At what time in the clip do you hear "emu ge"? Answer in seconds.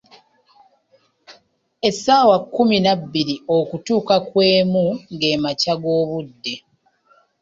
4.55-5.31